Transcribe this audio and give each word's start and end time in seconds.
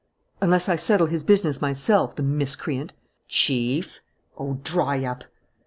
"Unless 0.41 0.67
I 0.67 0.77
settle 0.77 1.05
his 1.05 1.21
business 1.21 1.61
myself, 1.61 2.15
the 2.15 2.23
miscreant!" 2.23 2.93
"Chief!" 3.27 3.99
"Oh, 4.35 4.57
dry 4.63 5.03
up!" 5.05 5.25